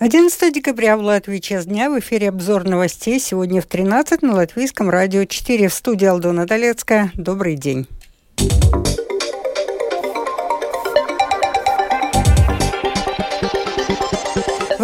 11 0.00 0.52
декабря 0.52 0.96
в 0.96 1.02
Латвии 1.02 1.38
час 1.38 1.66
дня 1.66 1.88
в 1.88 1.98
эфире 2.00 2.30
обзор 2.30 2.64
новостей. 2.64 3.20
Сегодня 3.20 3.62
в 3.62 3.66
13 3.66 4.22
на 4.22 4.34
Латвийском 4.34 4.90
радио 4.90 5.24
4 5.24 5.68
в 5.68 5.72
студии 5.72 6.06
Алдона 6.06 6.46
Долецкая. 6.46 7.12
Добрый 7.14 7.54
день. 7.54 7.86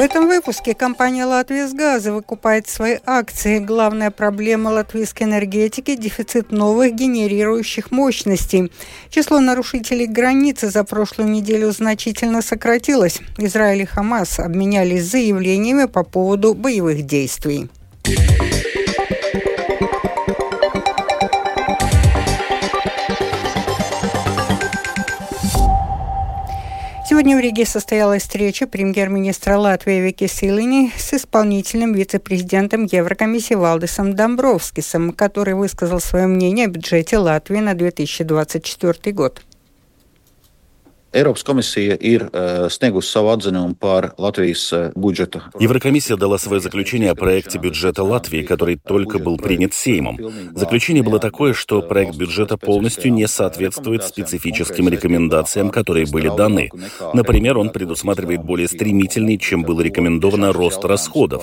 В 0.00 0.02
этом 0.02 0.28
выпуске 0.28 0.75
компания 0.75 1.27
«Латвия 1.27 1.68
с 1.68 1.75
газа» 1.75 2.14
выкупает 2.14 2.66
свои 2.66 2.96
акции. 3.04 3.58
Главная 3.58 4.11
проблема 4.11 4.70
латвийской 4.70 5.25
энергетики– 5.25 5.95
дефицит 5.96 6.52
новых 6.52 6.95
генерирующих 6.95 7.90
мощностей. 7.90 8.72
Число 9.11 9.40
нарушителей 9.40 10.07
границы 10.07 10.71
за 10.71 10.84
прошлую 10.84 11.29
неделю 11.29 11.71
значительно 11.71 12.40
сократилось. 12.40 13.21
Израиль 13.36 13.82
и 13.82 13.84
Хамас 13.84 14.39
обменялись 14.39 15.04
заявлениями 15.04 15.84
по 15.84 16.03
поводу 16.03 16.54
боевых 16.54 17.03
действий. 17.03 17.68
Сегодня 27.20 27.36
в 27.36 27.40
Риге 27.40 27.66
состоялась 27.66 28.22
встреча 28.22 28.66
премьер-министра 28.66 29.58
Латвии 29.58 30.00
Вики 30.00 30.26
Силини 30.26 30.90
с 30.96 31.12
исполнительным 31.12 31.93
вице-президентом 31.93 32.84
Еврокомиссии 32.84 33.52
Валдисом 33.52 34.14
Домбровскисом, 34.14 35.12
который 35.12 35.52
высказал 35.52 36.00
свое 36.00 36.27
мнение 36.27 36.64
о 36.64 36.70
бюджете 36.70 37.19
Латвии 37.19 37.58
на 37.58 37.74
2024 37.74 39.12
год. 39.14 39.42
Еврокомиссия 45.59 46.17
дала 46.17 46.39
свое 46.39 46.61
заключение 46.61 47.11
о 47.11 47.17
проекте 47.17 47.59
бюджета 47.59 48.05
Латвии, 48.05 48.42
который 48.42 48.77
только 48.77 49.19
был 49.19 49.36
принят 49.36 49.75
Сеймом. 49.75 50.19
Заключение 50.55 51.02
было 51.02 51.19
такое, 51.19 51.52
что 51.52 51.83
проект 51.83 52.14
бюджета 52.14 52.56
полностью 52.56 53.12
не 53.12 53.27
соответствует 53.27 54.05
специфическим 54.05 54.89
рекомендациям, 54.89 55.70
которые 55.70 56.06
были 56.06 56.28
даны. 56.28 56.70
Например, 57.12 57.58
он 57.58 57.70
предусматривает 57.70 58.45
более 58.45 58.69
стремительный, 58.69 59.36
чем 59.36 59.64
было 59.64 59.80
рекомендовано, 59.80 60.52
рост 60.52 60.84
расходов. 60.84 61.42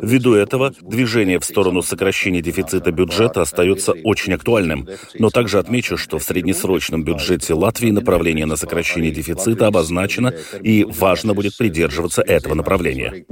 Ввиду 0.00 0.34
этого, 0.34 0.72
движение 0.80 1.40
в 1.40 1.44
сторону 1.44 1.82
сокращения 1.82 2.40
дефицита 2.40 2.92
бюджета 2.92 3.42
остается 3.42 3.94
очень 4.04 4.34
актуальным. 4.34 4.86
Но 5.18 5.30
также 5.30 5.58
отмечу, 5.58 5.96
что 5.96 6.20
в 6.20 6.22
среднесрочном 6.22 7.02
бюджете 7.02 7.54
Латвии 7.54 7.90
направление 7.90 8.46
на 8.46 8.54
сокращение 8.54 9.07
снижение 9.08 9.12
дефицита 9.12 9.66
обозначено, 9.66 10.34
и 10.62 10.84
важно 10.84 11.34
будет 11.34 11.56
придерживаться 11.56 12.22
этого 12.22 12.54
направления. 12.54 13.24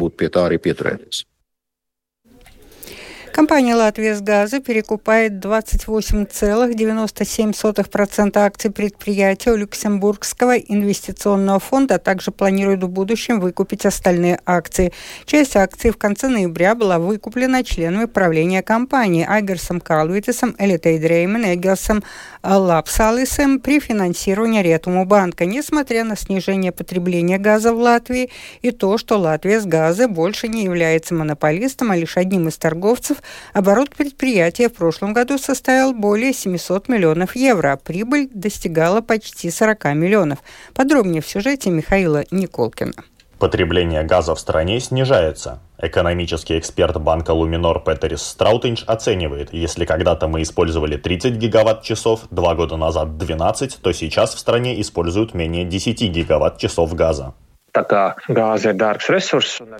Компания 3.36 3.74
«Латвия 3.74 4.16
с 4.16 4.22
газа» 4.22 4.60
перекупает 4.60 5.44
28,97% 5.44 8.38
акций 8.38 8.70
предприятия 8.70 9.52
у 9.52 9.56
Люксембургского 9.56 10.56
инвестиционного 10.56 11.60
фонда, 11.60 11.96
а 11.96 11.98
также 11.98 12.30
планирует 12.30 12.82
в 12.82 12.88
будущем 12.88 13.40
выкупить 13.40 13.84
остальные 13.84 14.40
акции. 14.46 14.90
Часть 15.26 15.54
акций 15.54 15.90
в 15.90 15.98
конце 15.98 16.28
ноября 16.28 16.74
была 16.74 16.98
выкуплена 16.98 17.62
членами 17.62 18.06
правления 18.06 18.62
компании 18.62 19.26
Айгерсом 19.28 19.82
Карлвитесом, 19.82 20.56
Элитой 20.58 20.98
Дреймен, 20.98 21.44
Эггерсом 21.44 22.02
Лапсалисом 22.42 23.60
при 23.60 23.80
финансировании 23.80 24.62
Ретуму 24.62 25.04
банка. 25.04 25.44
Несмотря 25.44 26.04
на 26.04 26.16
снижение 26.16 26.72
потребления 26.72 27.36
газа 27.36 27.74
в 27.74 27.78
Латвии 27.78 28.30
и 28.62 28.70
то, 28.70 28.96
что 28.96 29.18
Латвия 29.18 29.60
с 29.60 29.66
газа 29.66 30.08
больше 30.08 30.48
не 30.48 30.64
является 30.64 31.12
монополистом, 31.12 31.90
а 31.90 31.96
лишь 31.96 32.16
одним 32.16 32.48
из 32.48 32.56
торговцев, 32.56 33.18
Оборот 33.52 33.90
предприятия 33.94 34.68
в 34.68 34.74
прошлом 34.74 35.12
году 35.12 35.38
составил 35.38 35.92
более 35.92 36.32
700 36.32 36.88
миллионов 36.88 37.36
евро, 37.36 37.72
а 37.72 37.76
прибыль 37.76 38.28
достигала 38.32 39.00
почти 39.00 39.50
40 39.50 39.84
миллионов. 39.94 40.38
Подробнее 40.74 41.22
в 41.22 41.28
сюжете 41.28 41.70
Михаила 41.70 42.24
Николкина. 42.30 43.04
Потребление 43.38 44.02
газа 44.02 44.34
в 44.34 44.40
стране 44.40 44.80
снижается. 44.80 45.60
Экономический 45.78 46.58
эксперт 46.58 46.98
банка 46.98 47.32
Луминор 47.32 47.84
Петерис 47.84 48.22
Страутинч 48.22 48.82
оценивает, 48.86 49.52
если 49.52 49.84
когда-то 49.84 50.26
мы 50.26 50.40
использовали 50.40 50.96
30 50.96 51.34
гигаватт-часов, 51.34 52.28
два 52.30 52.54
года 52.54 52.78
назад 52.78 53.18
12, 53.18 53.78
то 53.82 53.92
сейчас 53.92 54.34
в 54.34 54.38
стране 54.38 54.80
используют 54.80 55.34
менее 55.34 55.66
10 55.66 56.00
гигаватт-часов 56.10 56.94
газа. 56.94 57.34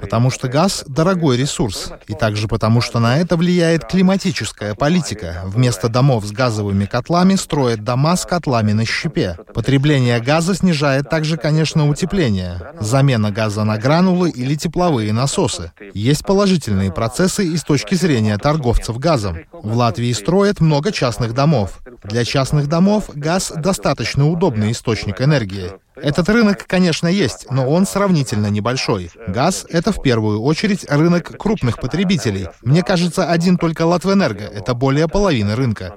Потому 0.00 0.30
что 0.30 0.48
газ– 0.48 0.84
дорогой 0.86 1.36
ресурс. 1.36 1.92
И 2.06 2.14
также 2.14 2.48
потому, 2.48 2.80
что 2.80 2.98
на 2.98 3.18
это 3.18 3.36
влияет 3.36 3.84
климатическая 3.84 4.74
политика. 4.74 5.42
Вместо 5.44 5.88
домов 5.88 6.24
с 6.24 6.32
газовыми 6.32 6.84
котлами 6.84 7.34
строят 7.34 7.84
дома 7.84 8.16
с 8.16 8.26
котлами 8.26 8.72
на 8.72 8.84
щепе. 8.84 9.36
Потребление 9.54 10.20
газа 10.20 10.54
снижает 10.54 11.08
также, 11.08 11.36
конечно, 11.36 11.88
утепление. 11.88 12.72
Замена 12.80 13.30
газа 13.30 13.64
на 13.64 13.78
гранулы 13.78 14.30
или 14.30 14.54
тепловые 14.54 15.12
насосы. 15.12 15.72
Есть 15.94 16.24
положительные 16.24 16.92
процессы 16.92 17.46
и 17.46 17.56
с 17.56 17.62
точки 17.62 17.94
зрения 17.94 18.38
торговцев 18.38 18.98
газом. 18.98 19.38
В 19.52 19.76
Латвии 19.76 20.12
строят 20.12 20.60
много 20.60 20.92
частных 20.92 21.32
домов. 21.34 21.80
Для 22.04 22.24
частных 22.24 22.68
домов 22.68 23.10
газ– 23.14 23.52
достаточно 23.56 24.28
удобный 24.28 24.72
источник 24.72 25.20
энергии. 25.20 25.72
Этот 25.96 26.28
рынок, 26.28 26.66
конечно, 26.66 27.08
есть, 27.08 27.50
но 27.50 27.68
он 27.68 27.86
сравнительно 27.86 28.48
небольшой. 28.48 29.10
Газ— 29.26 29.66
это 29.70 29.92
в 29.92 30.02
первую 30.02 30.42
очередь 30.42 30.84
рынок 30.90 31.38
крупных 31.38 31.78
потребителей. 31.80 32.48
Мне 32.62 32.82
кажется, 32.82 33.30
один 33.30 33.56
только 33.56 33.86
Латвэнерго— 33.86 34.44
это 34.54 34.74
более 34.74 35.08
половины 35.08 35.56
рынка. 35.56 35.94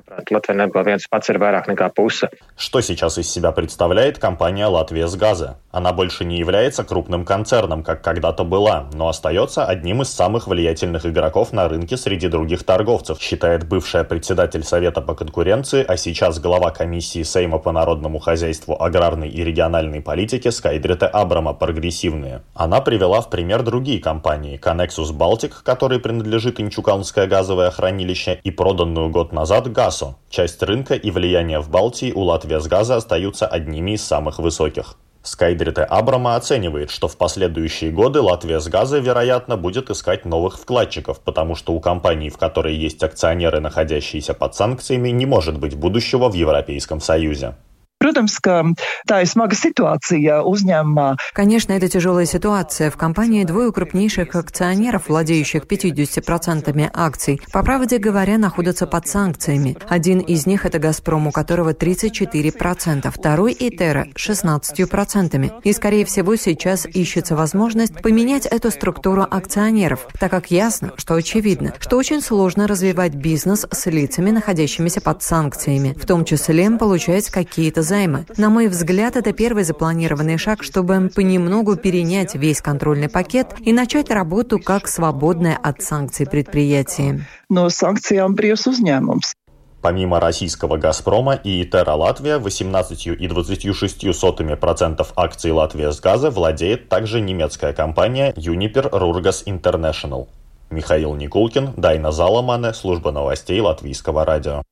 Что 2.56 2.82
сейчас 2.82 3.18
из 3.18 3.30
себя 3.30 3.52
представляет 3.52 4.20
компания 4.20 4.68
«Латвия 4.68 5.08
с 5.08 5.16
газа»? 5.16 5.58
Она 5.72 5.92
больше 5.92 6.24
не 6.26 6.40
является 6.40 6.84
крупным 6.84 7.26
концерном, 7.26 7.84
как 7.84 8.02
когда-то 8.02 8.44
была, 8.44 8.90
но 8.94 9.10
остается 9.10 9.66
одним 9.66 10.02
из 10.02 10.10
самых 10.10 10.48
влиятельных 10.48 11.06
игроков 11.06 11.52
на 11.52 11.68
рынке 11.68 11.98
среди 11.98 12.28
других 12.28 12.64
торговцев, 12.64 13.20
считает 13.20 13.68
бывшая 13.68 14.04
председатель 14.04 14.64
Совета 14.64 15.02
по 15.02 15.14
конкуренции, 15.14 15.86
а 15.88 15.98
сейчас 15.98 16.40
глава 16.40 16.72
комиссии 16.72 17.24
Сейма 17.24 17.60
по 17.60 17.72
народному 17.72 18.20
хозяйству, 18.20 18.82
аграрной 18.82 19.30
и 19.30 19.44
региональной 19.44 19.89
социальной 19.90 20.02
политике 20.02 20.52
Скайдрета 20.52 21.08
Абрама 21.08 21.54
прогрессивные. 21.54 22.42
Она 22.54 22.80
привела 22.82 23.22
в 23.22 23.30
пример 23.30 23.64
другие 23.64 24.00
компании– 24.00 24.60
Connexus 24.64 25.12
Baltic, 25.12 25.54
которой 25.64 26.00
принадлежит 26.00 26.60
Инчуканское 26.60 27.28
газовое 27.28 27.72
хранилище, 27.72 28.40
и 28.44 28.52
проданную 28.52 29.10
год 29.10 29.34
назад 29.34 29.72
Гасо. 29.72 30.16
Часть 30.30 30.62
рынка 30.64 30.94
и 30.94 31.12
влияния 31.12 31.60
в 31.60 31.70
Балтии 31.70 32.12
у 32.12 32.22
Латвии 32.22 32.60
с 32.60 32.68
газа 32.68 32.98
остаются 32.98 33.48
одними 33.48 33.92
из 33.92 34.04
самых 34.04 34.40
высоких. 34.40 34.96
Скайдрите 35.24 35.82
Абрама 35.82 36.36
оценивает, 36.36 36.92
что 36.92 37.08
в 37.08 37.18
последующие 37.18 37.92
годы 37.92 38.22
Латвия 38.22 38.60
с 38.60 38.68
газа, 38.68 39.00
вероятно, 39.00 39.58
будет 39.58 39.90
искать 39.90 40.26
новых 40.26 40.58
вкладчиков, 40.60 41.20
потому 41.20 41.56
что 41.56 41.74
у 41.74 41.80
компании, 41.80 42.30
в 42.30 42.38
которой 42.38 42.76
есть 42.76 43.04
акционеры, 43.04 43.60
находящиеся 43.60 44.34
под 44.34 44.56
санкциями, 44.56 45.10
не 45.10 45.26
может 45.26 45.60
быть 45.60 45.76
будущего 45.76 46.30
в 46.30 46.36
Европейском 46.36 47.02
Союзе. 47.02 47.56
Protams, 48.10 48.40
ka 48.42 48.64
tā 49.06 49.20
ir 49.22 49.28
smaga 49.30 49.54
situācija 49.54 50.40
uzņēmumā. 50.50 51.18
Конечно, 51.34 51.74
это 51.74 51.88
тяжелая 51.88 52.26
ситуация. 52.26 52.90
В 52.90 52.98
компании 52.98 53.44
двое 53.44 53.72
крупнейших 53.72 54.34
акционеров, 54.34 55.10
владеющих 55.10 55.66
50% 55.66 56.90
акций, 56.92 57.40
по 57.54 57.62
правде 57.62 58.00
говоря, 58.00 58.40
находятся 58.40 58.88
под 58.88 59.08
санкциями. 59.08 59.78
Один 59.88 60.22
из 60.22 60.48
них– 60.48 60.66
это 60.66 60.80
«Газпром», 60.80 61.28
у 61.28 61.32
которого 61.32 61.74
34%, 61.74 63.12
второй– 63.12 63.56
«Итера»– 63.60 64.08
16%. 64.16 65.62
И, 65.64 65.74
скорее 65.74 66.06
всего, 66.06 66.36
сейчас 66.36 66.88
ищется 66.88 67.36
возможность 67.36 68.02
поменять 68.02 68.48
эту 68.48 68.72
структуру 68.72 69.22
акционеров, 69.30 70.08
так 70.20 70.32
как 70.32 70.50
ясно, 70.50 70.94
что 70.98 71.14
очевидно, 71.14 71.76
что 71.80 71.98
очень 71.98 72.22
сложно 72.22 72.66
развивать 72.66 73.14
бизнес 73.14 73.68
с 73.70 73.86
лицами, 73.86 74.32
находящимися 74.32 75.00
под 75.00 75.22
санкциями, 75.22 75.96
в 75.96 76.08
том 76.08 76.26
числе 76.26 76.70
получать 76.80 77.30
какие-то 77.30 77.82
займа. 78.00 78.26
На 78.38 78.50
мой 78.50 78.68
взгляд, 78.68 79.16
это 79.16 79.34
первый 79.34 79.64
запланированный 79.64 80.38
шаг, 80.38 80.62
чтобы 80.64 81.10
понемногу 81.14 81.76
перенять 81.76 82.34
весь 82.36 82.62
контрольный 82.62 83.10
пакет 83.10 83.56
и 83.60 83.74
начать 83.74 84.12
работу 84.12 84.60
как 84.60 84.88
свободное 84.88 85.58
от 85.62 85.82
санкций 85.82 86.26
предприятие. 86.28 87.26
Но 87.50 87.68
санкциям 87.70 88.36
бревс. 88.36 88.60
Помимо 89.82 90.20
российского 90.20 90.76
«Газпрома» 90.78 91.36
и 91.36 91.64
«Терра 91.64 91.94
Латвия» 91.94 92.40
18,26% 92.40 95.08
акций 95.16 95.52
«Латвия 95.52 95.94
с 95.94 96.02
газа» 96.02 96.30
владеет 96.30 96.90
также 96.90 97.22
немецкая 97.22 97.72
компания 97.72 98.34
Uniper 98.34 98.92
Rurgas 98.92 99.46
International. 99.46 100.28
Михаил 100.70 101.16
Никулкин, 101.16 101.76
Дайна 101.78 102.12
Заламане, 102.12 102.74
служба 102.74 103.12
новостей 103.12 103.62
Латвийского 103.62 104.26
радио. 104.26 104.64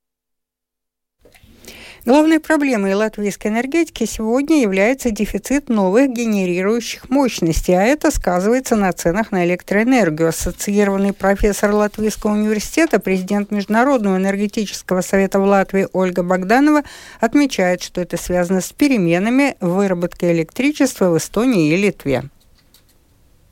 Главной 2.07 2.39
проблемой 2.39 2.94
латвийской 2.94 3.48
энергетики 3.48 4.06
сегодня 4.06 4.62
является 4.62 5.12
дефицит 5.12 5.68
новых 5.68 6.09
генерирующих 6.09 7.09
мощностей, 7.09 7.77
а 7.77 7.83
это 7.83 8.12
сказывается 8.12 8.77
на 8.77 8.94
ценах 8.94 9.33
на 9.33 9.45
электроэнергию. 9.45 10.30
Ассоциированный 10.30 11.12
профессор 11.12 11.74
Латвийского 11.74 12.31
университета, 12.31 13.01
президент 13.01 13.51
Международного 13.51 14.15
энергетического 14.15 15.01
совета 15.01 15.42
в 15.42 15.44
Латвии 15.44 15.89
Ольга 15.92 16.24
Богданова 16.24 16.83
отмечает, 17.19 17.83
что 17.83 18.00
это 18.00 18.15
связано 18.15 18.62
с 18.62 18.71
переменами 18.71 19.57
в 19.59 19.71
выработке 19.71 20.31
электричества 20.31 21.09
в 21.09 21.18
Эстонии 21.18 21.74
и 21.74 21.75
Литве 21.75 22.24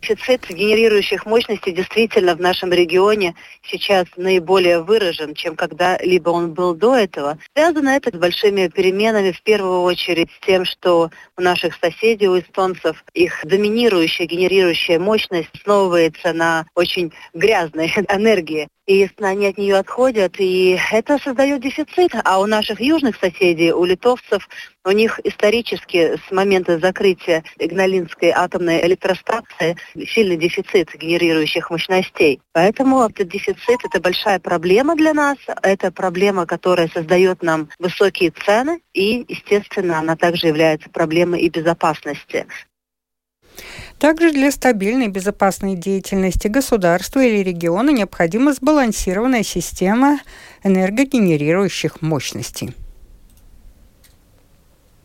дефицит 0.06 0.48
генерирующих 0.50 1.26
мощностей 1.26 1.74
действительно 1.74 2.36
в 2.36 2.40
нашем 2.40 2.72
регионе 2.72 3.36
сейчас 3.64 4.06
наиболее 4.16 4.82
выражен, 4.82 5.34
чем 5.34 5.56
когда-либо 5.56 6.30
он 6.30 6.54
был 6.54 6.76
до 6.76 6.96
этого. 6.96 7.38
Связано 7.54 7.90
это 7.90 8.16
с 8.16 8.20
большими 8.20 8.68
переменами, 8.68 9.32
в 9.32 9.42
первую 9.42 9.82
очередь 9.82 10.30
с 10.32 10.46
тем, 10.46 10.66
что 10.66 11.10
у 11.38 11.42
наших 11.42 11.76
соседей, 11.82 12.28
у 12.28 12.40
эстонцев, 12.40 13.04
их 13.14 13.42
доминирующая 13.44 14.26
генерирующая 14.26 15.00
мощность 15.00 15.50
основывается 15.54 16.34
на 16.34 16.66
очень 16.76 17.12
грязной 17.34 17.88
энергии 18.10 18.68
и 18.88 19.10
они 19.20 19.48
от 19.48 19.58
нее 19.58 19.78
отходят, 19.78 20.40
и 20.40 20.80
это 20.92 21.18
создает 21.18 21.62
дефицит. 21.62 22.12
А 22.24 22.40
у 22.40 22.46
наших 22.46 22.80
южных 22.80 23.16
соседей, 23.18 23.72
у 23.72 23.84
литовцев, 23.84 24.48
у 24.84 24.92
них 24.92 25.20
исторически 25.24 26.18
с 26.18 26.32
момента 26.32 26.78
закрытия 26.78 27.44
Игналинской 27.58 28.30
атомной 28.30 28.86
электростанции 28.86 29.76
сильный 30.08 30.38
дефицит 30.38 30.94
генерирующих 30.96 31.70
мощностей. 31.72 32.42
Поэтому 32.54 33.04
этот 33.04 33.28
дефицит– 33.30 33.80
это 33.84 34.00
большая 34.00 34.40
проблема 34.40 34.96
для 34.96 35.14
нас. 35.14 35.38
Это 35.64 35.92
проблема, 35.92 36.46
которая 36.46 36.88
создает 36.90 37.42
нам 37.42 37.70
высокие 37.80 38.32
цены, 38.32 38.82
и, 38.94 39.26
естественно, 39.28 40.00
она 40.00 40.16
также 40.16 40.48
является 40.48 40.90
проблемой 40.90 41.42
и 41.42 41.50
безопасности. 41.50 42.46
Также 44.00 44.32
для 44.32 44.52
стабильной 44.52 45.08
безопасной 45.08 45.76
деятельности 45.76 46.48
государства 46.48 47.24
или 47.24 47.44
региона 47.44 47.90
необходима 47.90 48.54
сбалансированная 48.54 49.44
система 49.44 50.20
энергогенерирующих 50.64 52.02
мощностей. 52.02 52.74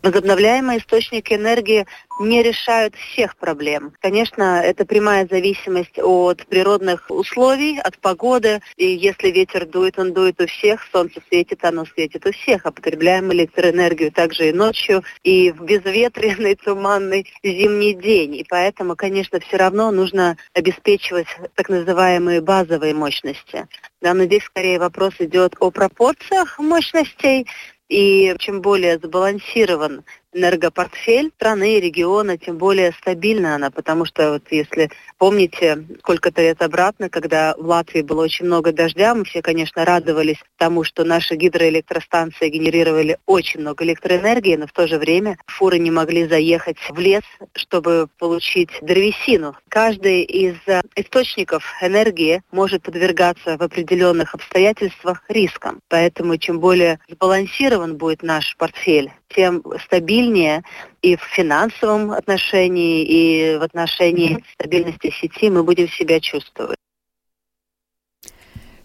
Возобновляемые 0.03 0.79
источники 0.79 1.35
энергии 1.35 1.87
не 2.21 2.43
решают 2.43 2.95
всех 2.95 3.37
проблем. 3.37 3.93
Конечно, 4.01 4.63
это 4.63 4.87
прямая 4.87 5.27
зависимость 5.31 5.99
от 5.99 6.47
природных 6.47 7.07
условий, 7.11 7.79
от 7.79 7.99
погоды. 7.99 8.61
И 8.77 8.87
если 8.87 9.29
ветер 9.31 9.67
дует, 9.67 9.99
он 9.99 10.15
дует 10.15 10.41
у 10.41 10.47
всех, 10.47 10.87
солнце 10.91 11.21
светит, 11.29 11.65
оно 11.65 11.85
светит 11.85 12.27
у 12.27 12.33
всех. 12.33 12.65
А 12.65 12.73
потребляем 12.73 13.31
электроэнергию 13.33 14.11
также 14.11 14.49
и 14.49 14.53
ночью, 14.53 15.03
и 15.23 15.51
в 15.53 15.63
безветренный, 15.63 16.55
туманный 16.55 17.27
зимний 17.43 17.95
день. 17.95 18.37
И 18.37 18.47
поэтому, 18.49 18.97
конечно, 18.97 19.39
все 19.41 19.59
равно 19.59 19.91
нужно 19.91 20.39
обеспечивать 20.55 21.29
так 21.55 21.69
называемые 21.69 22.41
базовые 22.41 22.95
мощности. 22.95 23.67
Да, 24.01 24.15
но 24.15 24.25
здесь 24.25 24.45
скорее 24.45 24.79
вопрос 24.79 25.15
идет 25.19 25.57
о 25.61 25.71
пропорциях 25.71 26.59
мощностей, 26.59 27.47
и 27.91 28.35
чем 28.39 28.63
более 28.63 28.99
сбалансирован 28.99 30.05
энергопортфель 30.33 31.31
страны 31.37 31.77
и 31.77 31.81
региона, 31.81 32.39
тем 32.39 32.57
более 32.57 32.93
стабильна 32.93 33.55
она, 33.55 33.71
потому 33.71 34.05
что 34.05 34.33
вот 34.33 34.45
если 34.51 34.91
помните 35.19 35.85
сколько-то 36.01 36.43
лет 36.43 36.63
обратно, 36.63 37.09
когда 37.09 37.55
в 37.57 37.67
Латвии 37.67 38.03
было 38.03 38.23
очень 38.23 38.47
много 38.47 38.73
дождя, 38.73 39.15
мы 39.15 39.25
все, 39.25 39.43
конечно, 39.43 39.85
радовались 39.85 40.39
тому, 40.57 40.85
что 40.85 41.05
наши 41.05 41.35
гидроэлектростанции 41.35 42.49
генерировали 42.49 43.19
очень 43.27 43.61
много 43.61 43.85
электроэнергии, 43.85 44.57
но 44.57 44.67
в 44.67 44.73
то 44.73 44.87
же 44.87 44.99
время 44.99 45.39
фуры 45.47 45.79
не 45.79 45.91
могли 45.91 46.27
заехать 46.29 46.79
в 46.89 46.99
лес, 46.99 47.25
чтобы 47.55 48.09
получить 48.19 48.71
древесину. 48.83 49.57
Каждый 49.69 50.23
из 50.23 50.57
э, 50.67 50.83
источников 50.97 51.65
энергии 51.81 52.43
может 52.53 52.83
подвергаться 52.83 53.57
в 53.57 53.63
определенных 53.63 54.35
обстоятельствах 54.35 55.23
рискам. 55.29 55.81
Поэтому 55.89 56.37
чем 56.37 56.61
более 56.61 57.01
сбалансирован 57.09 57.97
будет 57.97 58.23
наш 58.23 58.57
портфель, 58.57 59.13
тем 59.35 59.63
стабильнее 59.85 60.63
и 61.03 61.17
в 61.17 61.23
финансовом 61.23 62.13
отношении, 62.13 63.05
и 63.05 63.57
в 63.57 63.63
отношении 63.63 64.45
стабильности 64.55 65.11
сети 65.21 65.51
мы 65.51 65.63
будем 65.63 65.89
себя 65.89 66.21
чувствовать. 66.21 66.77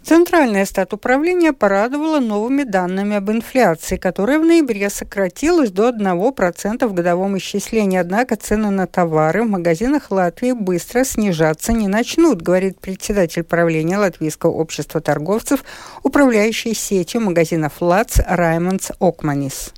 Центральное 0.05 0.65
статуправление 0.65 1.51
порадовало 1.51 2.19
новыми 2.19 2.61
данными 2.61 3.15
об 3.15 3.31
инфляции, 3.31 3.97
которая 3.97 4.37
в 4.37 4.45
ноябре 4.45 4.91
сократилась 4.91 5.71
до 5.71 5.89
1% 5.89 6.85
в 6.85 6.93
годовом 6.93 7.39
исчислении. 7.39 7.97
Однако 7.97 8.35
цены 8.35 8.69
на 8.69 8.85
товары 8.85 9.41
в 9.41 9.49
магазинах 9.49 10.11
Латвии 10.11 10.51
быстро 10.51 11.05
снижаться 11.05 11.73
не 11.73 11.87
начнут, 11.87 12.43
говорит 12.43 12.79
председатель 12.79 13.41
правления 13.41 13.97
Латвийского 13.97 14.51
общества 14.51 15.01
торговцев, 15.01 15.63
управляющий 16.03 16.75
сетью 16.75 17.21
магазинов 17.21 17.81
ЛАЦ 17.81 18.19
Раймондс 18.27 18.91
Окманис 18.99 19.73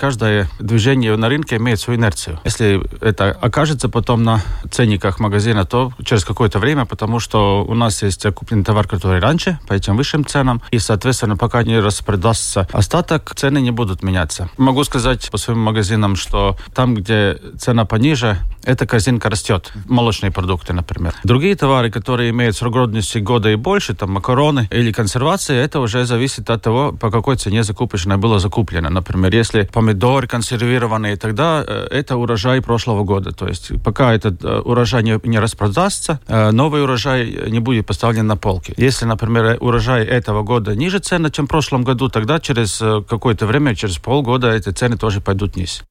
каждое 0.00 0.48
движение 0.58 1.14
на 1.16 1.28
рынке 1.28 1.56
имеет 1.56 1.78
свою 1.78 2.00
инерцию. 2.00 2.40
Если 2.44 2.80
это 3.00 3.30
окажется 3.30 3.90
потом 3.90 4.22
на 4.22 4.40
ценниках 4.70 5.20
магазина, 5.20 5.66
то 5.66 5.92
через 6.04 6.24
какое-то 6.24 6.58
время, 6.58 6.86
потому 6.86 7.20
что 7.20 7.64
у 7.64 7.74
нас 7.74 8.02
есть 8.02 8.26
купленный 8.34 8.64
товар, 8.64 8.88
который 8.88 9.20
раньше, 9.20 9.58
по 9.68 9.74
этим 9.74 9.96
высшим 9.96 10.24
ценам, 10.24 10.62
и, 10.70 10.78
соответственно, 10.78 11.36
пока 11.36 11.62
не 11.62 11.78
распродастся 11.78 12.66
остаток, 12.72 13.34
цены 13.34 13.60
не 13.60 13.70
будут 13.70 14.02
меняться. 14.02 14.48
Могу 14.56 14.84
сказать 14.84 15.30
по 15.30 15.36
своим 15.36 15.60
магазинам, 15.60 16.16
что 16.16 16.56
там, 16.74 16.94
где 16.94 17.38
цена 17.58 17.84
пониже, 17.84 18.38
эта 18.64 18.86
корзинка 18.86 19.30
растет. 19.30 19.72
Молочные 19.86 20.30
продукты, 20.32 20.72
например. 20.72 21.14
Другие 21.24 21.54
товары, 21.56 21.90
которые 21.90 22.30
имеют 22.30 22.56
срок 22.56 22.70
годности 22.70 23.18
года 23.18 23.50
и 23.50 23.56
больше, 23.56 23.94
там 23.94 24.12
макароны 24.12 24.68
или 24.70 24.92
консервации, 24.92 25.56
это 25.56 25.80
уже 25.80 26.04
зависит 26.04 26.48
от 26.50 26.62
того, 26.62 26.92
по 26.92 27.10
какой 27.10 27.36
цене 27.36 27.62
закупочное 27.62 28.16
было 28.16 28.38
закуплено. 28.38 28.90
Например, 28.90 29.34
если 29.34 29.68
помидоры 29.72 30.26
консервированные, 30.26 31.16
тогда 31.16 31.64
э, 31.66 31.88
это 31.90 32.16
урожай 32.16 32.60
прошлого 32.62 33.04
года. 33.04 33.32
То 33.32 33.48
есть 33.48 33.72
пока 33.82 34.14
этот 34.14 34.44
э, 34.44 34.60
урожай 34.60 35.02
не, 35.02 35.18
не 35.24 35.38
распродастся, 35.38 36.20
э, 36.26 36.50
новый 36.52 36.82
урожай 36.82 37.50
не 37.50 37.60
будет 37.60 37.86
поставлен 37.86 38.26
на 38.26 38.36
полки. 38.36 38.74
Если, 38.76 39.04
например, 39.04 39.58
урожай 39.60 40.04
этого 40.04 40.42
года 40.42 40.74
ниже 40.74 40.98
цены, 40.98 41.30
чем 41.30 41.46
в 41.46 41.48
прошлом 41.48 41.82
году, 41.82 42.08
тогда 42.08 42.38
через 42.38 42.82
какое-то 43.08 43.46
время, 43.46 43.74
через 43.74 43.98
полгода 43.98 44.50
эти 44.52 44.70
цены 44.70 44.96
тоже 44.96 45.20
пойдут 45.20 45.56
вниз. 45.56 45.82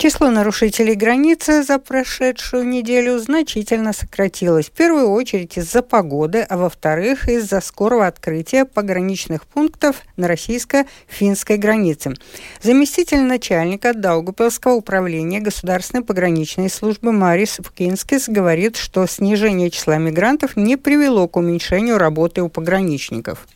Число 0.00 0.30
нарушителей 0.30 0.94
границы 0.94 1.62
за 1.62 1.78
прошедшую 1.78 2.66
неделю 2.66 3.18
значительно 3.18 3.92
сократилось. 3.92 4.68
В 4.68 4.70
первую 4.70 5.10
очередь 5.10 5.58
из-за 5.58 5.82
погоды, 5.82 6.40
а 6.40 6.56
во-вторых, 6.56 7.28
из-за 7.28 7.60
скорого 7.60 8.06
открытия 8.06 8.64
пограничных 8.64 9.44
пунктов 9.46 9.96
на 10.16 10.26
российско-финской 10.26 11.58
границе. 11.58 12.14
Заместитель 12.62 13.20
начальника 13.20 13.92
Даугупилского 13.92 14.72
управления 14.72 15.40
Государственной 15.40 16.02
пограничной 16.02 16.70
службы 16.70 17.12
Марис 17.12 17.58
Вкинскис 17.62 18.30
говорит, 18.30 18.78
что 18.78 19.06
снижение 19.06 19.68
числа 19.68 19.98
мигрантов 19.98 20.56
не 20.56 20.78
привело 20.78 21.28
к 21.28 21.36
уменьшению 21.36 21.98
работы 21.98 22.40
у 22.40 22.48
пограничников. 22.48 23.46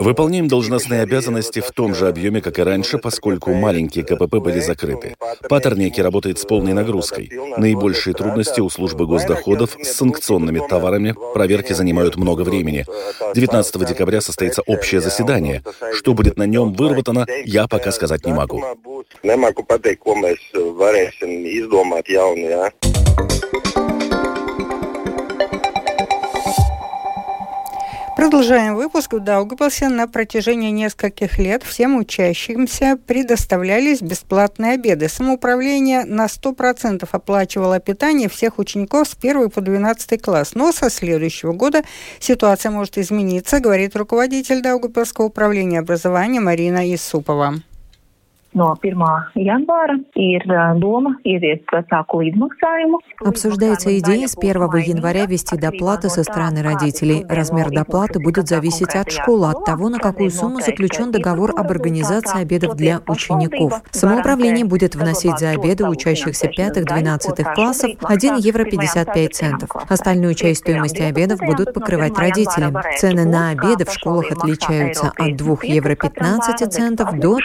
Выполняем 0.00 0.48
должностные 0.48 1.02
обязанности 1.02 1.60
в 1.60 1.70
том 1.70 1.94
же 1.94 2.08
объеме, 2.08 2.40
как 2.40 2.58
и 2.58 2.62
раньше, 2.62 2.98
поскольку 2.98 3.52
маленькие 3.54 4.04
КПП 4.04 4.36
были 4.36 4.58
закрыты. 4.58 5.14
Патерники 5.48 6.00
работает 6.00 6.40
с 6.40 6.44
полной 6.44 6.72
нагрузкой. 6.72 7.30
Наибольшие 7.56 8.14
трудности 8.14 8.60
у 8.60 8.68
службы 8.68 9.06
госдоходов 9.06 9.76
с 9.80 9.92
санкционными 9.92 10.60
товарами. 10.68 11.14
Проверки 11.34 11.72
занимают 11.72 12.16
много 12.16 12.42
времени. 12.42 12.84
19 13.34 13.86
декабря 13.86 14.20
состоится 14.20 14.62
общее 14.62 15.00
заседание. 15.00 15.62
Что 15.92 16.14
будет 16.14 16.36
на 16.36 16.46
нем 16.46 16.72
выработано, 16.72 17.26
я 17.44 17.68
пока 17.68 17.92
сказать 17.92 18.26
не 18.26 18.32
могу. 18.32 18.64
Продолжаем 28.18 28.74
выпуск. 28.74 29.12
В 29.12 29.20
Даугавпилсе 29.20 29.88
на 29.88 30.08
протяжении 30.08 30.72
нескольких 30.72 31.38
лет 31.38 31.62
всем 31.62 31.96
учащимся 31.96 32.98
предоставлялись 33.06 34.02
бесплатные 34.02 34.72
обеды. 34.72 35.08
Самоуправление 35.08 36.04
на 36.04 36.26
100% 36.26 37.08
оплачивало 37.12 37.78
питание 37.78 38.28
всех 38.28 38.58
учеников 38.58 39.06
с 39.06 39.16
1 39.16 39.50
по 39.50 39.60
12 39.60 40.20
класс. 40.20 40.56
Но 40.56 40.72
со 40.72 40.90
следующего 40.90 41.52
года 41.52 41.84
ситуация 42.18 42.72
может 42.72 42.98
измениться, 42.98 43.60
говорит 43.60 43.94
руководитель 43.94 44.62
Даугавпилского 44.62 45.26
управления 45.26 45.78
образования 45.78 46.40
Марина 46.40 46.92
Исупова. 46.92 47.62
No 48.54 48.74
1. 48.80 48.96
janvāra 49.34 49.96
ir 50.16 50.44
doma 50.80 51.14
ieviest 51.24 51.68
vecāku 51.72 52.22
līdzmaksājumu. 52.24 52.98
Обсуждается 53.24 53.98
идея 53.98 54.28
с 54.28 54.36
1 54.36 54.56
января 54.76 55.26
ввести 55.26 55.56
доплаты 55.56 56.08
со 56.08 56.22
стороны 56.22 56.62
родителей. 56.62 57.24
Размер 57.28 57.70
доплаты 57.70 58.20
будет 58.20 58.48
зависеть 58.48 58.94
от 58.94 59.10
школы, 59.10 59.50
от 59.50 59.64
того, 59.64 59.88
на 59.88 59.98
какую 59.98 60.30
сумму 60.30 60.60
заключен 60.60 61.10
договор 61.10 61.52
об 61.56 61.70
организации 61.70 62.42
обедов 62.42 62.76
для 62.76 63.00
учеников. 63.06 63.82
Самоуправление 63.90 64.64
будет 64.64 64.94
вносить 64.94 65.38
за 65.38 65.50
обеды 65.50 65.86
учащихся 65.86 66.48
5-12 66.48 67.54
классов 67.54 67.90
1 68.02 68.36
евро 68.36 68.64
55 68.64 69.34
центов. 69.34 69.70
Остальную 69.88 70.34
часть 70.34 70.60
стоимости 70.60 71.02
обедов 71.02 71.40
будут 71.40 71.74
покрывать 71.74 72.18
родители. 72.18 72.72
Цены 72.98 73.24
на 73.24 73.50
обеды 73.50 73.84
в 73.84 73.92
школах 73.92 74.30
отличаются 74.30 75.12
от 75.16 75.36
2 75.36 75.56
евро 75.64 75.94
15 75.94 76.72
центов 76.72 77.18
до 77.18 77.38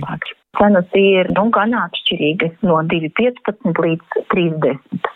3,10. 0.00 0.34
Cenas 0.58 0.96
ir 0.98 1.30
nu, 1.34 1.48
gan 1.54 1.74
atšķirīgas 1.78 2.54
no 2.66 2.80
2,15 2.90 3.82
līdz 3.86 4.20
3,10. 4.34 5.13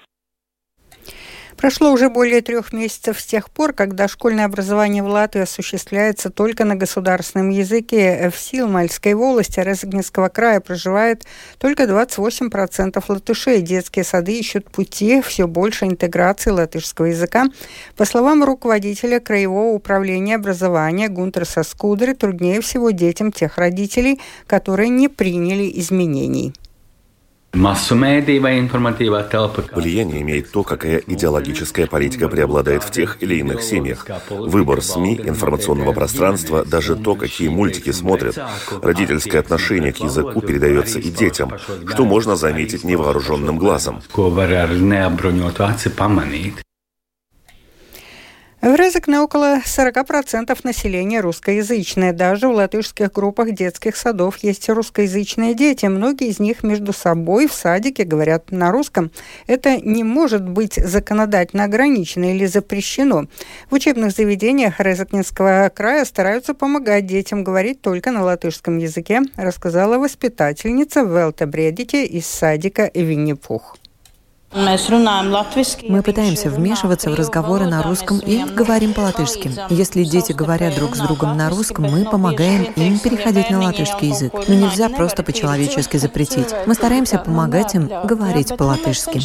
Прошло 1.58 1.90
уже 1.90 2.08
более 2.08 2.40
трех 2.40 2.72
месяцев 2.72 3.20
с 3.20 3.26
тех 3.26 3.50
пор, 3.50 3.72
когда 3.72 4.06
школьное 4.06 4.44
образование 4.44 5.02
в 5.02 5.08
Латвии 5.08 5.42
осуществляется 5.42 6.30
только 6.30 6.64
на 6.64 6.76
государственном 6.76 7.48
языке. 7.48 8.30
В 8.32 8.38
Силмальской 8.38 9.14
волости 9.14 9.58
Резагнинского 9.58 10.28
края 10.28 10.60
проживает 10.60 11.24
только 11.58 11.82
28% 11.82 13.02
латышей. 13.08 13.60
Детские 13.60 14.04
сады 14.04 14.38
ищут 14.38 14.70
пути 14.70 15.20
все 15.20 15.48
больше 15.48 15.86
интеграции 15.86 16.50
латышского 16.50 17.06
языка. 17.06 17.46
По 17.96 18.04
словам 18.04 18.44
руководителя 18.44 19.18
Краевого 19.18 19.74
управления 19.74 20.36
образования 20.36 21.08
Гунтерса 21.08 21.64
Скудри, 21.64 22.12
труднее 22.12 22.60
всего 22.60 22.92
детям 22.92 23.32
тех 23.32 23.58
родителей, 23.58 24.20
которые 24.46 24.90
не 24.90 25.08
приняли 25.08 25.68
изменений. 25.74 26.54
Влияние 29.74 30.20
имеет 30.22 30.52
то, 30.52 30.62
какая 30.62 30.98
идеологическая 30.98 31.86
политика 31.86 32.28
преобладает 32.28 32.82
в 32.82 32.90
тех 32.90 33.22
или 33.22 33.36
иных 33.36 33.62
семьях. 33.62 34.06
Выбор 34.28 34.82
СМИ, 34.82 35.22
информационного 35.24 35.92
пространства, 35.92 36.64
даже 36.64 36.94
то, 36.94 37.14
какие 37.14 37.48
мультики 37.48 37.90
смотрят. 37.90 38.38
Родительское 38.82 39.40
отношение 39.40 39.92
к 39.92 39.96
языку 39.96 40.40
передается 40.42 40.98
и 40.98 41.10
детям, 41.10 41.52
что 41.86 42.04
можно 42.04 42.36
заметить 42.36 42.84
невооруженным 42.84 43.58
глазом. 43.58 44.02
В 48.60 48.74
Резекне 48.74 49.20
около 49.20 49.60
40% 49.60 50.58
населения 50.64 51.20
русскоязычное. 51.20 52.12
Даже 52.12 52.48
в 52.48 52.52
латышских 52.52 53.12
группах 53.12 53.52
детских 53.52 53.96
садов 53.96 54.38
есть 54.38 54.68
русскоязычные 54.68 55.54
дети. 55.54 55.86
Многие 55.86 56.26
из 56.26 56.40
них 56.40 56.64
между 56.64 56.92
собой 56.92 57.46
в 57.46 57.52
садике 57.52 58.02
говорят 58.02 58.50
на 58.50 58.72
русском. 58.72 59.12
Это 59.46 59.76
не 59.76 60.02
может 60.02 60.48
быть 60.48 60.74
законодательно 60.74 61.64
ограничено 61.64 62.34
или 62.34 62.46
запрещено. 62.46 63.26
В 63.70 63.74
учебных 63.74 64.10
заведениях 64.10 64.80
Резекнинского 64.80 65.70
края 65.72 66.04
стараются 66.04 66.52
помогать 66.52 67.06
детям 67.06 67.44
говорить 67.44 67.80
только 67.80 68.10
на 68.10 68.24
латышском 68.24 68.78
языке, 68.78 69.22
рассказала 69.36 69.98
воспитательница 69.98 71.02
Велта 71.02 71.46
Бредите 71.46 72.04
из 72.04 72.26
садика 72.26 72.90
Винни-Пух. 72.92 73.76
Мы 74.52 76.02
пытаемся 76.02 76.48
вмешиваться 76.48 77.10
в 77.10 77.14
разговоры 77.14 77.66
на 77.66 77.82
русском 77.82 78.18
и 78.18 78.44
говорим 78.44 78.94
по-латышски. 78.94 79.52
Если 79.68 80.04
дети 80.04 80.32
говорят 80.32 80.74
друг 80.74 80.96
с 80.96 81.00
другом 81.00 81.36
на 81.36 81.50
русском, 81.50 81.84
мы 81.84 82.04
помогаем 82.04 82.64
им 82.76 82.98
переходить 82.98 83.50
на 83.50 83.62
латышский 83.62 84.08
язык. 84.08 84.32
Но 84.48 84.54
нельзя 84.54 84.88
просто 84.88 85.22
по-человечески 85.22 85.98
запретить. 85.98 86.48
Мы 86.66 86.74
стараемся 86.74 87.18
помогать 87.18 87.74
им 87.74 87.88
говорить 88.04 88.56
по-латышски. 88.56 89.20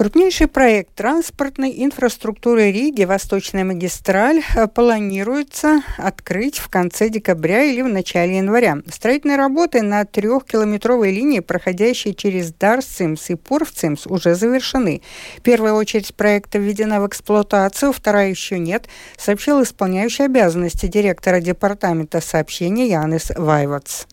Крупнейший 0.00 0.46
проект 0.46 0.94
транспортной 0.94 1.74
инфраструктуры 1.84 2.72
Риги 2.72 3.04
«Восточная 3.04 3.64
магистраль» 3.64 4.42
планируется 4.74 5.82
открыть 5.98 6.56
в 6.58 6.70
конце 6.70 7.10
декабря 7.10 7.64
или 7.64 7.82
в 7.82 7.88
начале 7.90 8.38
января. 8.38 8.78
Строительные 8.90 9.36
работы 9.36 9.82
на 9.82 10.06
трехкилометровой 10.06 11.12
линии, 11.12 11.40
проходящей 11.40 12.14
через 12.14 12.50
Дарсцимс 12.50 13.28
и 13.28 13.34
Пурвцимс, 13.34 14.06
уже 14.06 14.36
завершены. 14.36 15.02
Первая 15.42 15.74
очередь 15.74 16.14
проекта 16.14 16.56
введена 16.56 17.02
в 17.02 17.06
эксплуатацию, 17.06 17.92
вторая 17.92 18.30
еще 18.30 18.58
нет, 18.58 18.88
сообщил 19.18 19.62
исполняющий 19.62 20.22
обязанности 20.22 20.86
директора 20.86 21.40
департамента 21.40 22.22
сообщения 22.22 22.88
Янис 22.88 23.32
Вайватс 23.36 24.06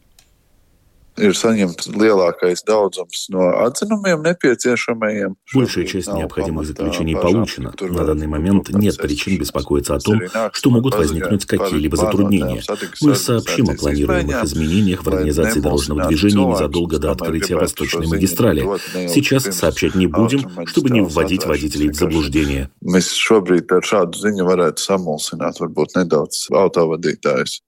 ir 1.18 1.36
saņemts 1.38 1.90
lielākais 1.94 2.64
daudzums 2.68 3.28
no 3.34 3.50
atzinumiem 3.66 4.24
необходимым. 4.24 5.38
Большая 5.54 5.86
часть 5.86 6.12
необходимых 6.12 6.66
заключений 6.66 7.16
получена. 7.16 7.74
На 7.82 8.06
данный 8.06 8.28
момент 8.28 8.70
нет 8.70 8.98
причин 8.98 9.38
беспокоиться 9.38 9.96
о 9.96 10.00
том, 10.00 10.22
что 10.54 10.70
могут 10.70 10.96
возникнуть 10.96 11.46
какие-либо 11.46 11.98
затруднения. 11.98 12.62
Мы 13.02 13.16
сообщим 13.16 13.70
о 13.70 13.76
планируемых 13.76 14.44
изменениях 14.44 15.04
в 15.04 15.08
организации 15.08 15.60
дорожного 15.60 16.08
движения 16.08 16.46
незадолго 16.46 17.00
до 17.00 17.12
открытия 17.12 17.56
Восточной 17.56 18.08
магистрали. 18.08 18.66
Сейчас 19.08 19.44
сообщать 19.44 19.96
не 19.96 20.08
будем, 20.08 20.66
чтобы 20.66 20.90
не 20.90 21.02
вводить 21.02 21.46
водителей 21.46 21.90
в 21.90 21.96
заблуждение. 21.96 22.70
Mēs 22.88 23.10
šobrīd 23.20 23.72
ar 23.76 23.84
šādu 23.84 24.20
ziņu 24.22 24.46
varētu 24.48 24.84
samulsināt 24.84 25.60
varbūt 25.60 25.98
nedaudz 25.98 26.48
autovadītājus. 26.56 27.62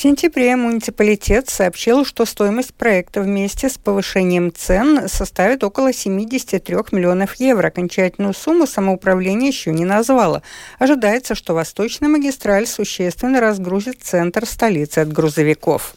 В 0.00 0.02
сентябре 0.02 0.56
муниципалитет 0.56 1.50
сообщил, 1.50 2.06
что 2.06 2.24
стоимость 2.24 2.72
проекта 2.72 3.20
вместе 3.20 3.68
с 3.68 3.76
повышением 3.76 4.50
цен 4.50 5.10
составит 5.10 5.62
около 5.62 5.92
73 5.92 6.74
миллионов 6.92 7.34
евро. 7.34 7.66
Окончательную 7.66 8.32
сумму 8.32 8.66
самоуправление 8.66 9.48
еще 9.48 9.72
не 9.72 9.84
назвало. 9.84 10.42
Ожидается, 10.78 11.34
что 11.34 11.52
Восточная 11.52 12.08
магистраль 12.08 12.66
существенно 12.66 13.42
разгрузит 13.42 14.02
центр 14.02 14.46
столицы 14.46 15.00
от 15.00 15.12
грузовиков. 15.12 15.94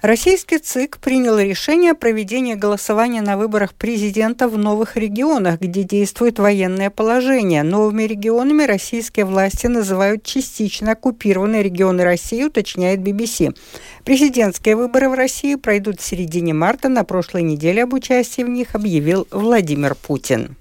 Российский 0.00 0.58
ЦИК 0.58 0.98
принял 0.98 1.40
решение 1.40 1.90
о 1.90 1.96
проведении 1.96 2.54
голосования 2.54 3.20
на 3.20 3.36
выборах 3.36 3.74
президента 3.74 4.46
в 4.46 4.56
новых 4.56 4.96
регионах, 4.96 5.58
где 5.60 5.82
действует 5.82 6.38
военное 6.38 6.88
положение. 6.88 7.64
Новыми 7.64 8.04
регионами 8.04 8.62
российские 8.62 9.24
власти 9.24 9.66
называют 9.66 10.22
частично 10.22 10.92
оккупированные 10.92 11.64
регионы 11.64 12.04
России, 12.04 12.44
уточняет 12.44 13.00
BBC. 13.00 13.56
Президентские 14.04 14.76
выборы 14.76 15.08
в 15.08 15.14
России 15.14 15.56
пройдут 15.56 16.00
в 16.00 16.04
середине 16.04 16.54
марта. 16.54 16.88
На 16.88 17.02
прошлой 17.02 17.42
неделе 17.42 17.82
об 17.82 17.92
участии 17.92 18.42
в 18.42 18.48
них 18.48 18.76
объявил 18.76 19.26
Владимир 19.32 19.96
Путин. 19.96 20.54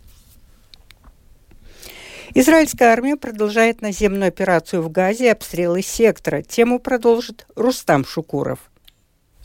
Израильская 2.34 2.86
армия 2.86 3.16
продолжает 3.18 3.82
наземную 3.82 4.30
операцию 4.30 4.82
в 4.82 4.92
Газе 4.92 5.26
и 5.26 5.30
обстрелы 5.30 5.84
сектора. 5.84 6.42
Тему 6.42 6.80
продолжит 6.80 7.46
Рустам 7.56 8.04
Шукуров. 8.04 8.72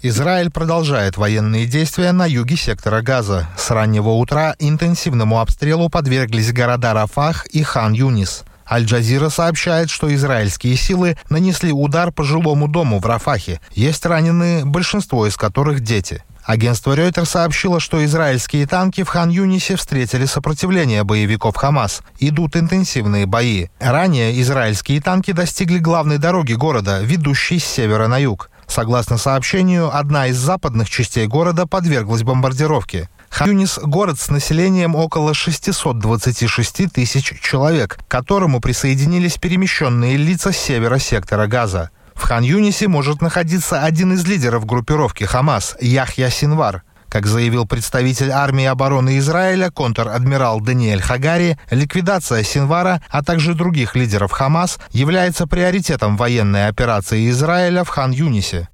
Израиль 0.05 0.51
продолжает 0.51 1.17
военные 1.17 1.65
действия 1.65 2.11
на 2.11 2.27
юге 2.27 2.57
сектора 2.57 3.03
Газа. 3.03 3.49
С 3.57 3.71
раннего 3.71 4.09
утра 4.09 4.57
интенсивному 4.59 5.41
обстрелу 5.41 5.89
подверглись 5.89 6.53
города 6.53 6.93
Рафах 6.93 7.47
и 7.47 7.63
Хан-Юнис. 7.63 8.43
Аль-Джазира 8.69 9.29
сообщает, 9.29 9.91
что 9.91 10.13
израильские 10.13 10.75
силы 10.75 11.17
нанесли 11.31 11.71
удар 11.71 12.11
по 12.11 12.25
жилому 12.25 12.67
дому 12.67 12.99
в 12.99 13.07
Рафахе. 13.07 13.61
Есть 13.75 14.05
раненые, 14.05 14.65
большинство 14.65 15.25
из 15.25 15.37
которых 15.37 15.81
дети. 15.81 16.25
Агентство 16.45 16.95
Реутер 16.95 17.25
сообщило, 17.25 17.79
что 17.79 18.05
израильские 18.05 18.67
танки 18.67 19.05
в 19.05 19.09
Хан-Юнисе 19.09 19.77
встретили 19.77 20.25
сопротивление 20.25 21.05
боевиков 21.05 21.55
Хамас. 21.55 22.03
Идут 22.19 22.57
интенсивные 22.57 23.27
бои. 23.27 23.69
Ранее 23.79 24.41
израильские 24.41 25.01
танки 25.01 25.31
достигли 25.31 25.79
главной 25.79 26.19
дороги 26.19 26.55
города, 26.55 27.01
ведущей 27.03 27.61
с 27.61 27.65
севера 27.65 28.09
на 28.09 28.19
юг. 28.19 28.51
Согласно 28.73 29.19
сообщению, 29.19 29.95
одна 29.95 30.29
из 30.29 30.39
западных 30.39 30.89
частей 30.89 31.27
города 31.27 31.67
подверглась 31.67 32.23
бомбардировке. 32.23 33.11
Хаюнис– 33.29 33.79
город 33.83 34.19
с 34.19 34.31
населением 34.31 34.95
около 34.95 35.35
626 35.35 36.91
тысяч 36.91 37.39
человек, 37.43 37.99
к 37.99 38.11
которому 38.11 38.63
присоединились 38.63 39.37
перемещенные 39.37 40.17
лица 40.17 40.53
с 40.53 40.57
севера 40.57 40.99
сектора 40.99 41.49
Газа. 41.49 41.91
В 42.15 42.23
Хан-Юнисе 42.23 42.89
может 42.89 43.21
находиться 43.21 43.83
один 43.83 44.15
из 44.15 44.27
лидеров 44.27 44.65
группировки 44.65 45.25
Хамас– 45.25 45.77
Яхья 45.83 46.31
Синвар– 46.31 46.83
как 47.13 47.27
заявил 47.27 47.67
представитель 47.67 48.31
армии 48.31 48.65
обороны 48.65 49.19
Израиля, 49.19 49.71
контр-адмирал 49.71 50.63
Даниэль 50.63 51.03
Хагари, 51.03 51.59
ликвидация 51.71 52.43
Синвара, 52.43 53.03
а 53.11 53.23
также 53.23 53.53
других 53.53 53.95
лидеров 53.95 54.33
Хамас 54.33 54.79
является 54.93 55.47
приоритетом 55.47 56.17
военной 56.17 56.69
операции 56.69 57.29
Израиля 57.29 57.85
в 57.85 57.91
Хан-Юнисе. 57.91 58.71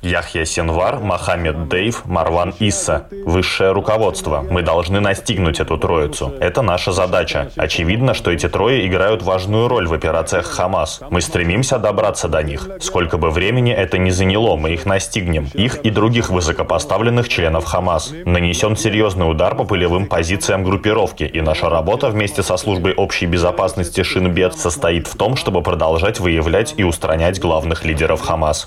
Яхья 0.00 0.46
Синвар, 0.46 1.00
Мохаммед 1.00 1.68
Дейв, 1.68 2.06
Марван 2.06 2.54
Исса. 2.60 3.08
Высшее 3.26 3.72
руководство. 3.72 4.42
Мы 4.48 4.62
должны 4.62 5.00
настигнуть 5.00 5.60
эту 5.60 5.76
троицу. 5.76 6.32
Это 6.40 6.62
наша 6.62 6.92
задача. 6.92 7.50
Очевидно, 7.56 8.14
что 8.14 8.30
эти 8.30 8.48
трое 8.48 8.86
играют 8.86 9.22
важную 9.22 9.68
роль 9.68 9.86
в 9.86 9.92
операциях 9.92 10.46
Хамас. 10.46 11.02
Мы 11.10 11.20
стремимся 11.20 11.78
добраться 11.78 12.26
до 12.26 12.42
них. 12.42 12.66
Сколько 12.80 13.18
бы 13.18 13.28
времени 13.28 13.70
это 13.70 13.98
ни 13.98 14.08
заняло, 14.08 14.56
мы 14.56 14.70
их 14.70 14.86
настигнем. 14.86 15.50
Их 15.52 15.80
и 15.84 15.90
других 15.90 16.30
высокопоставленных 16.30 17.28
членов 17.28 17.66
Хамас. 17.66 18.14
Нанесен 18.24 18.76
серьезный 18.76 19.30
удар 19.30 19.54
по 19.56 19.64
пылевым 19.64 20.06
позициям 20.06 20.64
группировки, 20.64 21.24
и 21.24 21.42
наша 21.42 21.68
работа 21.68 22.08
вместе 22.08 22.42
со 22.42 22.56
службой 22.56 22.94
общей 22.94 23.26
безопасности 23.26 24.02
Шинбет 24.04 24.56
состоит 24.56 25.06
в 25.06 25.18
том, 25.18 25.36
чтобы 25.36 25.62
продолжать 25.62 26.18
выявлять 26.18 26.72
и 26.78 26.82
устранять 26.82 27.09
главных 27.40 27.84
лидеров 27.84 28.20
Хамас. 28.20 28.66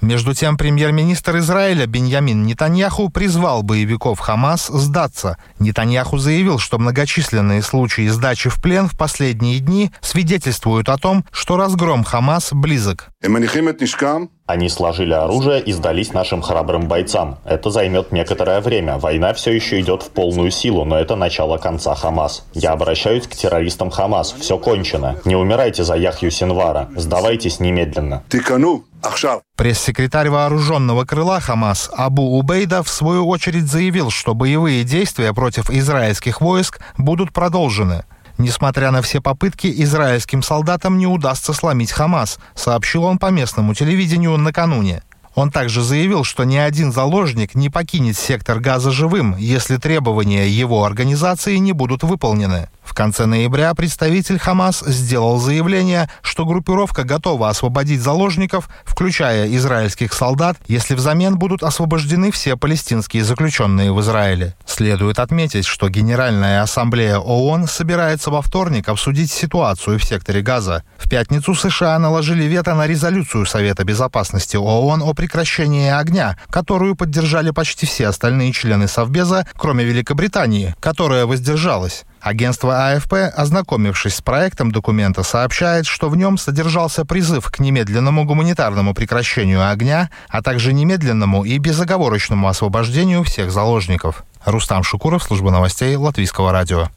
Между 0.00 0.34
тем, 0.34 0.56
премьер-министр 0.56 1.38
Израиля 1.38 1.86
Беньямин 1.86 2.44
Нетаньяху 2.44 3.08
призвал 3.08 3.62
боевиков 3.62 4.18
Хамас 4.18 4.66
сдаться. 4.66 5.36
Нетаньяху 5.60 6.18
заявил, 6.18 6.58
что 6.58 6.78
многочисленные 6.78 7.62
случаи 7.62 8.08
сдачи 8.08 8.50
в 8.50 8.60
плен 8.60 8.88
в 8.88 8.98
последние 8.98 9.60
дни 9.60 9.92
свидетельствуют 10.00 10.88
о 10.88 10.98
том, 10.98 11.24
что 11.30 11.56
разгром 11.56 12.02
Хамас 12.02 12.52
близок. 12.52 13.11
Они 14.46 14.68
сложили 14.68 15.12
оружие 15.12 15.62
и 15.62 15.72
сдались 15.72 16.12
нашим 16.12 16.42
храбрым 16.42 16.88
бойцам. 16.88 17.38
Это 17.44 17.70
займет 17.70 18.10
некоторое 18.10 18.60
время. 18.60 18.98
Война 18.98 19.32
все 19.32 19.52
еще 19.52 19.80
идет 19.80 20.02
в 20.02 20.10
полную 20.10 20.50
силу, 20.50 20.84
но 20.84 20.98
это 20.98 21.14
начало 21.14 21.56
конца 21.58 21.94
Хамас. 21.94 22.44
Я 22.52 22.72
обращаюсь 22.72 23.26
к 23.28 23.30
террористам 23.30 23.90
Хамас. 23.90 24.32
Все 24.32 24.58
кончено. 24.58 25.16
Не 25.24 25.36
умирайте 25.36 25.84
за 25.84 25.94
Яхью 25.94 26.32
Синвара. 26.32 26.90
Сдавайтесь 26.96 27.60
немедленно. 27.60 28.24
Пресс-секретарь 29.56 30.28
вооруженного 30.28 31.04
крыла 31.04 31.40
Хамас 31.40 31.90
Абу 31.96 32.38
Убейда 32.38 32.82
в 32.82 32.88
свою 32.88 33.28
очередь 33.28 33.66
заявил, 33.66 34.10
что 34.10 34.34
боевые 34.34 34.84
действия 34.84 35.32
против 35.32 35.70
израильских 35.70 36.40
войск 36.40 36.80
будут 36.98 37.32
продолжены. 37.32 38.04
Несмотря 38.38 38.90
на 38.90 39.02
все 39.02 39.20
попытки, 39.20 39.72
израильским 39.82 40.42
солдатам 40.42 40.98
не 40.98 41.06
удастся 41.06 41.52
сломить 41.52 41.92
Хамас, 41.92 42.38
сообщил 42.54 43.04
он 43.04 43.18
по 43.18 43.30
местному 43.30 43.74
телевидению 43.74 44.36
накануне. 44.36 45.02
Он 45.34 45.50
также 45.50 45.82
заявил, 45.82 46.24
что 46.24 46.44
ни 46.44 46.56
один 46.56 46.92
заложник 46.92 47.54
не 47.54 47.70
покинет 47.70 48.16
сектор 48.16 48.60
газа 48.60 48.90
живым, 48.90 49.36
если 49.36 49.76
требования 49.76 50.48
его 50.48 50.84
организации 50.84 51.56
не 51.56 51.72
будут 51.72 52.02
выполнены. 52.02 52.68
В 52.82 52.94
конце 52.94 53.24
ноября 53.24 53.72
представитель 53.74 54.38
Хамас 54.38 54.80
сделал 54.80 55.38
заявление, 55.38 56.10
что 56.20 56.44
группировка 56.44 57.04
готова 57.04 57.48
освободить 57.48 58.02
заложников, 58.02 58.68
включая 58.84 59.48
израильских 59.56 60.12
солдат, 60.12 60.58
если 60.66 60.94
взамен 60.94 61.38
будут 61.38 61.62
освобождены 61.62 62.30
все 62.30 62.56
палестинские 62.56 63.24
заключенные 63.24 63.92
в 63.92 64.00
Израиле. 64.02 64.54
Следует 64.66 65.20
отметить, 65.20 65.64
что 65.64 65.88
Генеральная 65.88 66.60
ассамблея 66.60 67.16
ООН 67.18 67.66
собирается 67.66 68.30
во 68.30 68.42
вторник 68.42 68.88
обсудить 68.88 69.30
ситуацию 69.30 69.98
в 69.98 70.04
секторе 70.04 70.42
Газа. 70.42 70.82
В 70.98 71.08
пятницу 71.08 71.54
США 71.54 71.98
наложили 71.98 72.44
вето 72.44 72.74
на 72.74 72.86
резолюцию 72.86 73.46
Совета 73.46 73.84
безопасности 73.84 74.56
ООН 74.56 75.02
о 75.02 75.14
прекращении 75.22 75.88
огня, 75.88 76.36
которую 76.50 76.96
поддержали 76.96 77.52
почти 77.52 77.86
все 77.86 78.08
остальные 78.08 78.52
члены 78.52 78.88
Совбеза, 78.88 79.46
кроме 79.56 79.84
Великобритании, 79.84 80.74
которая 80.80 81.26
воздержалась. 81.26 82.02
Агентство 82.20 82.88
АФП, 82.88 83.14
ознакомившись 83.36 84.16
с 84.16 84.20
проектом 84.20 84.72
документа, 84.72 85.22
сообщает, 85.22 85.86
что 85.86 86.08
в 86.08 86.16
нем 86.16 86.38
содержался 86.38 87.04
призыв 87.04 87.46
к 87.52 87.60
немедленному 87.60 88.24
гуманитарному 88.24 88.94
прекращению 88.94 89.70
огня, 89.70 90.10
а 90.28 90.42
также 90.42 90.72
немедленному 90.72 91.44
и 91.44 91.56
безоговорочному 91.58 92.48
освобождению 92.48 93.22
всех 93.22 93.52
заложников. 93.52 94.24
Рустам 94.44 94.82
Шукуров, 94.82 95.22
служба 95.22 95.52
новостей 95.52 95.94
Латвийского 95.94 96.50
радио. 96.50 96.88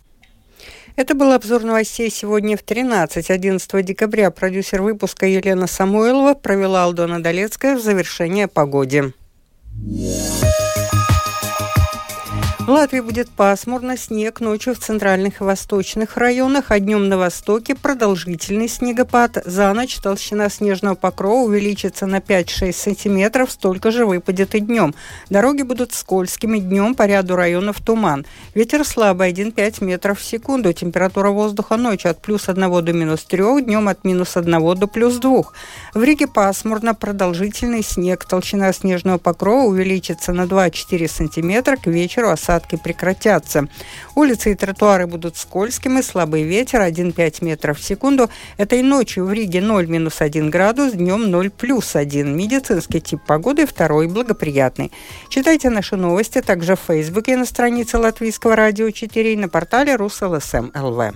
Это 0.96 1.14
был 1.14 1.34
обзор 1.34 1.64
новостей 1.64 2.10
сегодня 2.10 2.56
в 2.56 2.64
13. 2.64 3.30
11 3.30 3.86
декабря 3.86 4.32
продюсер 4.32 4.82
выпуска 4.82 5.26
Елена 5.26 5.68
Самойлова 5.68 6.36
провела 6.36 6.86
Алдона 6.86 7.22
Долецкая 7.22 7.76
в 7.76 7.82
завершение 7.82 8.48
погоде. 8.48 9.12
Yeah. 9.86 10.55
В 12.66 12.70
Латвии 12.70 13.00
будет 13.00 13.30
пасмурно, 13.30 13.96
снег 13.96 14.40
ночью 14.40 14.74
в 14.74 14.80
центральных 14.80 15.40
и 15.40 15.44
восточных 15.44 16.18
районах, 16.18 16.72
а 16.72 16.80
днем 16.80 17.08
на 17.10 17.16
востоке 17.16 17.76
продолжительный 17.76 18.68
снегопад. 18.68 19.38
За 19.46 19.72
ночь 19.72 19.98
толщина 19.98 20.50
снежного 20.50 20.96
покрова 20.96 21.46
увеличится 21.46 22.08
на 22.08 22.18
5-6 22.18 22.74
сантиметров, 22.74 23.52
столько 23.52 23.92
же 23.92 24.08
выпадет 24.08 24.56
и 24.56 24.62
днем. 24.62 24.96
Дороги 25.30 25.62
будут 25.62 25.94
скользкими, 25.94 26.58
днем 26.58 26.96
по 26.96 27.06
ряду 27.06 27.36
районов 27.36 27.82
туман. 27.82 28.26
Ветер 28.56 28.84
слабый, 28.84 29.32
1,5 29.32 29.84
метров 29.84 30.20
в 30.20 30.26
секунду. 30.26 30.74
Температура 30.74 31.30
воздуха 31.30 31.78
ночью 31.78 32.10
от 32.10 32.20
плюс 32.20 32.50
1 32.50 32.84
до 32.84 32.94
минус 32.94 33.26
3, 33.26 33.62
днем 33.62 33.88
от 33.90 34.04
минус 34.04 34.38
1 34.38 34.76
до 34.76 34.88
плюс 34.88 35.18
2. 35.18 35.44
В 35.94 36.04
Риге 36.04 36.26
пасмурно, 36.26 36.96
продолжительный 36.96 37.84
снег. 37.84 38.26
Толщина 38.26 38.74
снежного 38.74 39.20
покрова 39.20 39.66
увеличится 39.66 40.34
на 40.34 40.46
2-4 40.46 41.08
сантиметра, 41.08 41.76
к 41.76 41.86
вечеру 41.86 42.30
осадки 42.30 42.55
осадки 42.56 42.78
прекратятся. 42.78 43.68
Улицы 44.16 44.52
и 44.52 44.56
тротуары 44.56 45.08
будут 45.08 45.38
скользкими, 45.38 46.02
слабый 46.02 46.44
ветер 46.44 46.82
1,5 46.82 47.44
метров 47.44 47.80
в 47.80 47.84
секунду. 47.84 48.30
Этой 48.58 48.82
ночью 48.82 49.26
в 49.26 49.34
Риге 49.34 49.62
0 49.62 49.88
минус 49.88 50.22
1 50.22 50.50
градус, 50.50 50.94
днем 50.94 51.30
0 51.30 51.50
плюс 51.50 51.96
1. 51.96 52.36
Медицинский 52.36 53.02
тип 53.02 53.20
погоды 53.28 53.66
второй 53.66 54.08
благоприятный. 54.08 54.92
Читайте 55.30 55.70
наши 55.70 55.98
новости 55.98 56.42
также 56.42 56.76
в 56.76 56.80
Фейсбуке 56.88 57.36
на 57.38 57.46
странице 57.46 57.98
Латвийского 57.98 58.56
радио 58.56 58.90
4 58.90 59.34
и 59.34 59.38
на 59.38 59.50
портале 59.50 59.96
РусЛСМ 59.96 60.72
ЛВ. 60.74 61.14